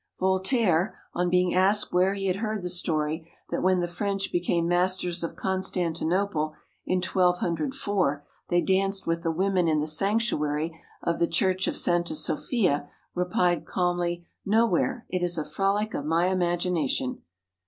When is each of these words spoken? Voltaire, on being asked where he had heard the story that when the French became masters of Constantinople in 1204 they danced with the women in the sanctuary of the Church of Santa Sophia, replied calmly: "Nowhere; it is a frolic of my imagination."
Voltaire, 0.19 0.97
on 1.13 1.29
being 1.29 1.53
asked 1.53 1.93
where 1.93 2.15
he 2.15 2.25
had 2.25 2.37
heard 2.37 2.63
the 2.63 2.69
story 2.69 3.31
that 3.51 3.61
when 3.61 3.81
the 3.81 3.87
French 3.87 4.31
became 4.31 4.67
masters 4.67 5.23
of 5.23 5.35
Constantinople 5.35 6.55
in 6.87 7.03
1204 7.03 8.25
they 8.49 8.61
danced 8.61 9.05
with 9.05 9.21
the 9.21 9.29
women 9.29 9.67
in 9.67 9.79
the 9.79 9.85
sanctuary 9.85 10.75
of 11.03 11.19
the 11.19 11.27
Church 11.27 11.67
of 11.67 11.75
Santa 11.77 12.15
Sophia, 12.15 12.89
replied 13.13 13.63
calmly: 13.67 14.25
"Nowhere; 14.43 15.05
it 15.07 15.21
is 15.21 15.37
a 15.37 15.45
frolic 15.45 15.93
of 15.93 16.03
my 16.05 16.29
imagination." 16.29 17.21